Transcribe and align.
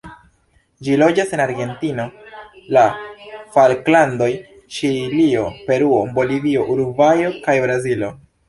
Ĝi 0.85 0.95
loĝas 1.01 1.33
en 1.35 1.41
Argentino, 1.45 2.05
la 2.77 2.85
Falklandoj, 3.57 4.31
Ĉilio, 4.79 5.47
Peruo, 5.69 6.03
Bolivio, 6.19 6.69
Urugvajo, 6.77 7.33
kaj 7.47 7.61
Brazilo. 7.69 8.15